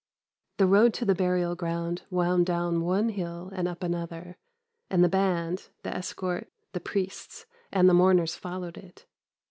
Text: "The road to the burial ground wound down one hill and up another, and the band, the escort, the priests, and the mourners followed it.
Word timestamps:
"The 0.57 0.65
road 0.65 0.95
to 0.95 1.05
the 1.05 1.13
burial 1.13 1.53
ground 1.53 2.07
wound 2.09 2.47
down 2.47 2.81
one 2.81 3.09
hill 3.09 3.51
and 3.53 3.67
up 3.67 3.83
another, 3.83 4.39
and 4.89 5.03
the 5.03 5.07
band, 5.09 5.69
the 5.83 5.95
escort, 5.95 6.49
the 6.71 6.79
priests, 6.79 7.45
and 7.71 7.87
the 7.87 7.93
mourners 7.93 8.35
followed 8.35 8.77
it. 8.77 9.05